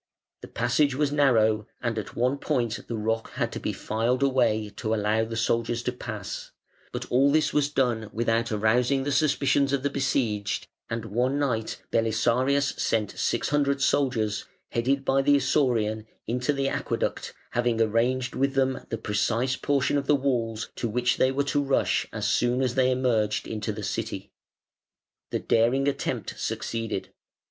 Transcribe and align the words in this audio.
The 0.41 0.47
passage 0.47 0.95
was 0.95 1.11
narrow, 1.11 1.67
and 1.79 1.95
at 1.99 2.15
one 2.15 2.39
point 2.39 2.87
the 2.87 2.97
rock 2.97 3.33
had 3.33 3.51
to 3.51 3.59
be 3.59 3.71
filed 3.71 4.23
away 4.23 4.73
to 4.77 4.95
allow 4.95 5.25
the 5.25 5.35
soldiers 5.37 5.83
to 5.83 5.91
pass, 5.91 6.49
but 6.91 7.05
all 7.11 7.31
this 7.31 7.53
was 7.53 7.69
done 7.69 8.09
without 8.11 8.51
arousing 8.51 9.03
the 9.03 9.11
suspicions 9.11 9.71
of 9.73 9.83
the 9.83 9.91
besieged, 9.91 10.65
and 10.89 11.05
one 11.05 11.37
night 11.37 11.83
Belisarius 11.91 12.73
sent 12.81 13.11
six 13.11 13.49
hundred 13.49 13.79
soldiers, 13.79 14.45
headed 14.69 15.05
by 15.05 15.21
the 15.21 15.35
Isaurian, 15.35 16.07
into 16.25 16.51
the 16.51 16.67
aqueduct, 16.67 17.35
having 17.51 17.79
arranged 17.79 18.33
with 18.33 18.55
them 18.55 18.83
the 18.89 18.97
precise 18.97 19.55
portion 19.55 19.99
of 19.99 20.07
the 20.07 20.15
walls 20.15 20.71
to 20.77 20.89
which 20.89 21.17
they 21.17 21.31
were 21.31 21.43
to 21.43 21.61
rush 21.63 22.07
as 22.11 22.27
soon 22.27 22.63
as 22.63 22.73
they 22.73 22.89
emerged 22.89 23.45
into 23.47 23.71
the 23.71 23.83
city. 23.83 24.31
The 25.29 25.37
daring 25.37 25.87
attempt 25.87 26.39
succeeded. 26.39 27.11